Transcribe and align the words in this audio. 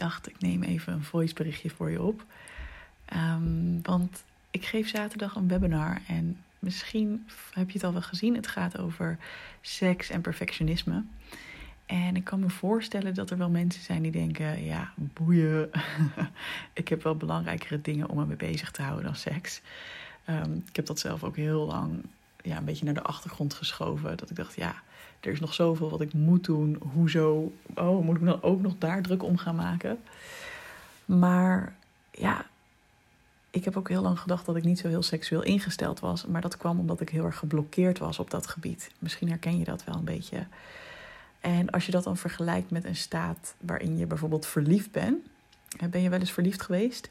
dacht, 0.00 0.28
ik 0.28 0.40
neem 0.40 0.62
even 0.62 0.92
een 0.92 1.04
voiceberichtje 1.04 1.70
voor 1.70 1.90
je 1.90 2.02
op. 2.02 2.24
Ehm, 3.04 3.82
want 3.82 4.22
ik 4.50 4.64
geef 4.64 4.88
zaterdag 4.88 5.34
een 5.34 5.48
webinar 5.48 6.00
en 6.06 6.36
misschien 6.58 7.26
heb 7.52 7.66
je 7.66 7.72
het 7.72 7.84
al 7.84 7.92
wel 7.92 8.02
gezien. 8.02 8.34
Het 8.34 8.46
gaat 8.46 8.78
over 8.78 9.18
seks 9.60 10.10
en 10.10 10.20
perfectionisme. 10.20 11.04
En 11.86 12.16
ik 12.16 12.24
kan 12.24 12.40
me 12.40 12.50
voorstellen 12.50 13.14
dat 13.14 13.30
er 13.30 13.38
wel 13.38 13.50
mensen 13.50 13.82
zijn 13.82 14.02
die 14.02 14.12
denken: 14.12 14.64
ja, 14.64 14.92
boeien. 14.96 15.70
ik 16.72 16.88
heb 16.88 17.02
wel 17.02 17.16
belangrijkere 17.16 17.80
dingen 17.80 18.08
om 18.08 18.16
me 18.16 18.26
mee 18.26 18.36
bezig 18.36 18.70
te 18.70 18.82
houden 18.82 19.04
dan 19.04 19.16
seks. 19.16 19.60
Ehm, 20.24 20.52
ik 20.66 20.76
heb 20.76 20.86
dat 20.86 20.98
zelf 20.98 21.24
ook 21.24 21.36
heel 21.36 21.66
lang 21.66 22.04
ja, 22.42 22.56
een 22.56 22.64
beetje 22.64 22.84
naar 22.84 22.94
de 22.94 23.02
achtergrond 23.02 23.54
geschoven. 23.54 24.16
Dat 24.16 24.30
ik 24.30 24.36
dacht: 24.36 24.54
ja, 24.54 24.74
er 25.20 25.32
is 25.32 25.40
nog 25.40 25.54
zoveel 25.54 25.90
wat 25.90 26.00
ik 26.00 26.12
moet 26.12 26.44
doen. 26.44 26.76
Hoezo? 26.92 27.52
Oh, 27.74 28.04
moet 28.04 28.16
ik 28.16 28.24
dan 28.24 28.42
ook 28.42 28.60
nog 28.60 28.74
daar 28.78 29.02
druk 29.02 29.22
om 29.22 29.36
gaan 29.36 29.56
maken? 29.56 29.98
Maar 31.04 31.74
ja, 32.10 32.46
ik 33.50 33.64
heb 33.64 33.76
ook 33.76 33.88
heel 33.88 34.02
lang 34.02 34.18
gedacht 34.18 34.46
dat 34.46 34.56
ik 34.56 34.64
niet 34.64 34.78
zo 34.78 34.88
heel 34.88 35.02
seksueel 35.02 35.42
ingesteld 35.42 36.00
was. 36.00 36.26
Maar 36.26 36.40
dat 36.40 36.56
kwam 36.56 36.78
omdat 36.78 37.00
ik 37.00 37.08
heel 37.08 37.24
erg 37.24 37.36
geblokkeerd 37.36 37.98
was 37.98 38.18
op 38.18 38.30
dat 38.30 38.46
gebied. 38.46 38.90
Misschien 38.98 39.28
herken 39.28 39.58
je 39.58 39.64
dat 39.64 39.84
wel 39.84 39.94
een 39.94 40.04
beetje. 40.04 40.46
En 41.40 41.70
als 41.70 41.86
je 41.86 41.92
dat 41.92 42.04
dan 42.04 42.16
vergelijkt 42.16 42.70
met 42.70 42.84
een 42.84 42.96
staat 42.96 43.54
waarin 43.60 43.98
je 43.98 44.06
bijvoorbeeld 44.06 44.46
verliefd 44.46 44.90
bent. 44.90 45.26
Ben 45.90 46.02
je 46.02 46.08
wel 46.08 46.18
eens 46.18 46.32
verliefd 46.32 46.62
geweest? 46.62 47.10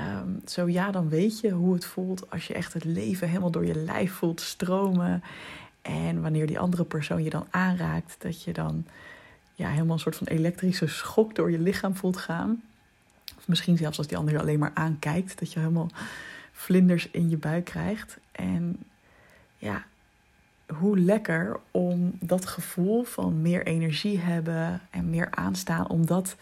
Um, 0.00 0.40
zo 0.46 0.68
ja, 0.68 0.90
dan 0.90 1.08
weet 1.08 1.40
je 1.40 1.50
hoe 1.50 1.74
het 1.74 1.84
voelt 1.84 2.30
als 2.30 2.46
je 2.46 2.54
echt 2.54 2.72
het 2.72 2.84
leven 2.84 3.28
helemaal 3.28 3.50
door 3.50 3.66
je 3.66 3.74
lijf 3.74 4.12
voelt 4.12 4.40
stromen. 4.40 5.22
En 5.82 6.22
wanneer 6.22 6.46
die 6.46 6.58
andere 6.58 6.84
persoon 6.84 7.22
je 7.22 7.30
dan 7.30 7.46
aanraakt, 7.50 8.16
dat 8.18 8.42
je 8.42 8.52
dan 8.52 8.84
ja, 9.54 9.68
helemaal 9.68 9.92
een 9.92 10.00
soort 10.00 10.16
van 10.16 10.26
elektrische 10.26 10.86
schok 10.86 11.34
door 11.34 11.50
je 11.50 11.58
lichaam 11.58 11.96
voelt 11.96 12.16
gaan. 12.16 12.62
Of 13.38 13.48
misschien 13.48 13.76
zelfs 13.76 13.98
als 13.98 14.06
die 14.06 14.16
ander 14.16 14.34
je 14.34 14.40
alleen 14.40 14.58
maar 14.58 14.70
aankijkt, 14.74 15.38
dat 15.38 15.52
je 15.52 15.58
helemaal 15.58 15.90
vlinders 16.52 17.10
in 17.10 17.30
je 17.30 17.36
buik 17.36 17.64
krijgt. 17.64 18.18
En 18.32 18.76
ja, 19.56 19.84
hoe 20.66 20.98
lekker 20.98 21.60
om 21.70 22.12
dat 22.20 22.46
gevoel 22.46 23.02
van 23.02 23.42
meer 23.42 23.66
energie 23.66 24.18
hebben 24.18 24.80
en 24.90 25.10
meer 25.10 25.28
aanstaan, 25.30 25.88
om 25.88 26.06
dat 26.06 26.36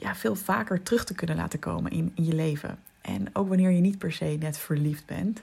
ja, 0.00 0.14
veel 0.14 0.34
vaker 0.34 0.82
terug 0.82 1.04
te 1.04 1.14
kunnen 1.14 1.36
laten 1.36 1.58
komen 1.58 1.90
in, 1.90 2.12
in 2.14 2.24
je 2.24 2.34
leven. 2.34 2.78
En 3.00 3.28
ook 3.32 3.48
wanneer 3.48 3.70
je 3.70 3.80
niet 3.80 3.98
per 3.98 4.12
se 4.12 4.36
net 4.40 4.58
verliefd 4.58 5.06
bent. 5.06 5.42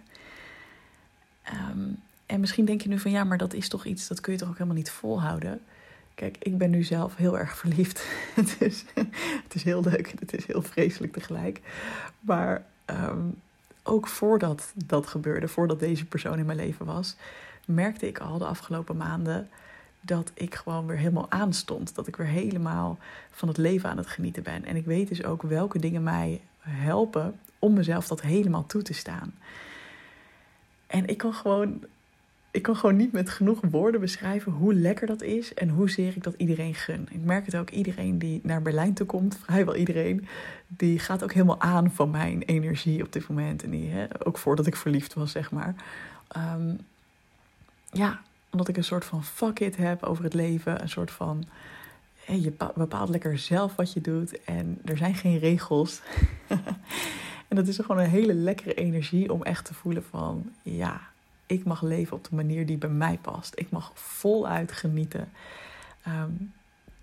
Ehm, 1.44 1.90
en 2.26 2.40
misschien 2.40 2.66
denk 2.66 2.82
je 2.82 2.90
nu 2.90 3.00
van 3.00 3.12
ja, 3.12 3.24
maar 3.24 3.38
dat 3.38 3.54
is 3.54 3.70
toch 3.70 3.86
iets, 3.86 4.08
dat 4.08 4.22
kun 4.22 4.34
je 4.34 4.40
toch 4.40 4.48
ook 4.48 4.58
helemaal 4.58 4.78
niet 4.78 4.92
volhouden. 4.92 5.62
Kijk, 6.16 6.38
ik 6.40 6.58
ben 6.58 6.70
nu 6.70 6.84
zelf 6.84 7.16
heel 7.16 7.38
erg 7.40 7.58
verliefd. 7.58 8.08
het, 8.36 8.56
is, 8.60 8.86
het 9.44 9.56
is 9.56 9.64
heel 9.64 9.84
leuk 9.84 10.14
het 10.20 10.34
is 10.34 10.46
heel 10.46 10.62
vreselijk 10.62 11.14
tegelijk. 11.14 11.62
Maar 12.20 12.66
ehm, 12.86 13.28
ook 13.84 14.08
voordat 14.08 14.74
dat 14.86 15.08
gebeurde, 15.08 15.48
voordat 15.48 15.80
deze 15.80 16.06
persoon 16.06 16.40
in 16.40 16.46
mijn 16.46 16.58
leven 16.58 16.86
was, 16.86 17.16
merkte 17.66 18.08
ik 18.08 18.20
al 18.20 18.38
de 18.38 18.46
afgelopen 18.46 18.98
maanden 18.98 19.50
dat 20.06 20.32
ik 20.34 20.56
gewoon 20.56 20.86
weer 20.86 20.98
helemaal 20.98 21.32
aanstond. 21.32 21.96
Dat 21.96 22.08
ik 22.08 22.16
weer 22.16 22.28
helemaal 22.28 22.98
van 23.32 23.48
het 23.48 23.58
leven 23.58 23.90
aan 23.90 23.98
het 23.98 24.08
genieten 24.08 24.44
ben. 24.44 24.66
En 24.66 24.76
ik 24.76 24.86
weet 24.86 25.08
dus 25.08 25.24
ook 25.24 25.42
welke 25.42 25.80
dingen 25.80 26.04
mij 26.04 26.42
helpen 26.60 27.40
om 27.60 27.74
mezelf 27.74 28.08
dat 28.08 28.22
helemaal 28.22 28.66
toe 28.66 28.82
te 28.82 28.94
staan. 28.94 29.34
En 30.88 31.08
ik 31.08 31.18
kan 31.18 31.34
gewoon, 31.34 31.84
ik 32.52 32.62
kan 32.62 32.76
gewoon 32.76 32.96
niet 32.96 33.12
met 33.12 33.30
genoeg 33.30 33.60
woorden 33.70 34.02
beschrijven 34.02 34.52
hoe 34.52 34.74
lekker 34.74 35.08
dat 35.08 35.22
is 35.22 35.54
en 35.54 35.70
hoezeer 35.70 36.16
ik 36.16 36.24
dat 36.24 36.34
iedereen 36.38 36.76
gun. 36.76 37.08
Ik 37.12 37.24
merk 37.24 37.46
het 37.46 37.56
ook, 37.56 37.70
iedereen 37.70 38.20
die 38.20 38.40
naar 38.44 38.62
Berlijn 38.62 38.94
toe 38.94 39.06
komt, 39.06 39.38
vrijwel 39.46 39.76
iedereen, 39.76 40.28
die 40.68 41.00
gaat 41.00 41.24
ook 41.24 41.34
helemaal 41.34 41.62
aan 41.62 41.92
van 41.92 42.10
mijn 42.10 42.42
energie 42.42 43.04
op 43.04 43.12
dit 43.12 43.28
moment. 43.28 43.64
En 43.64 43.70
die, 43.70 43.90
hè, 43.90 44.26
ook 44.26 44.38
voordat 44.38 44.68
ik 44.68 44.76
verliefd 44.76 45.14
was, 45.14 45.32
zeg 45.32 45.52
maar. 45.52 45.76
Um, 46.38 46.80
ja, 47.92 48.22
omdat 48.56 48.70
ik 48.70 48.78
een 48.78 48.84
soort 48.84 49.06
van 49.06 49.24
fuck 49.24 49.60
it 49.60 49.76
heb 49.76 50.04
over 50.04 50.24
het 50.24 50.34
leven. 50.34 50.82
Een 50.82 50.90
soort 50.90 51.12
van, 51.12 51.44
hey, 52.26 52.40
je 52.40 52.54
bepaalt 52.76 53.10
lekker 53.10 53.38
zelf 53.38 53.76
wat 53.76 53.94
je 53.94 54.02
doet 54.02 54.44
en 54.44 54.80
er 54.86 54.98
zijn 54.98 55.16
geen 55.16 55.40
regels. 55.40 56.02
en 57.48 57.56
dat 57.56 57.68
is 57.68 57.76
gewoon 57.76 57.98
een 57.98 58.10
hele 58.10 58.34
lekkere 58.34 58.74
energie 58.74 59.34
om 59.34 59.44
echt 59.44 59.66
te 59.66 59.74
voelen 59.74 60.04
van, 60.04 60.52
ja, 60.62 61.02
ik 61.46 61.64
mag 61.64 61.82
leven 61.82 62.18
op 62.18 62.24
de 62.30 62.36
manier 62.36 62.66
die 62.66 62.78
bij 62.78 62.90
mij 62.90 63.20
past. 63.22 63.54
Ik 63.56 63.70
mag 63.70 63.92
voluit 63.94 64.72
genieten. 64.72 65.32
Ehm, 66.04 66.32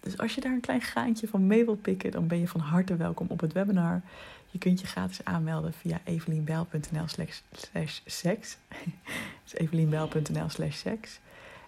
dus 0.01 0.19
als 0.19 0.35
je 0.35 0.41
daar 0.41 0.53
een 0.53 0.61
klein 0.61 0.81
gaantje 0.83 1.29
van 1.29 1.47
mee 1.47 1.65
wilt 1.65 1.83
pikken, 1.83 2.11
dan 2.11 2.27
ben 2.27 2.39
je 2.39 2.49
van 2.49 2.61
harte 2.61 2.97
welkom 2.97 3.27
op 3.29 3.41
het 3.41 3.53
webinar. 3.53 4.01
Je 4.51 4.59
kunt 4.59 4.81
je 4.81 4.87
gratis 4.87 5.25
aanmelden 5.25 5.73
via 5.73 6.01
evelienbel.nl 6.05 7.09
slash 7.09 8.01
seks. 8.05 8.57
dus 9.45 9.55
evelienbel.nl 9.55 10.49
slash 10.49 10.77
seks. 10.77 11.21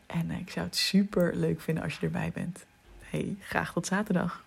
En 0.06 0.30
eh, 0.30 0.38
ik 0.38 0.50
zou 0.50 0.66
het 0.66 0.76
super 0.76 1.36
leuk 1.36 1.60
vinden 1.60 1.84
als 1.84 1.98
je 1.98 2.06
erbij 2.06 2.30
bent. 2.34 2.64
Hey, 3.00 3.36
graag 3.40 3.72
tot 3.72 3.86
zaterdag. 3.86 4.43